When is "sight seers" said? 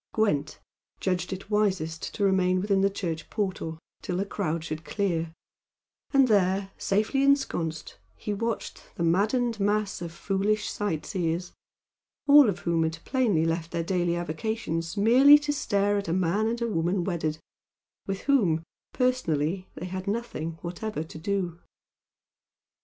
10.71-11.53